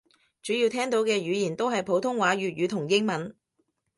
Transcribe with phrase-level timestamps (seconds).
[0.41, 3.35] 主要聽到嘅語言都係普通話粵語同英文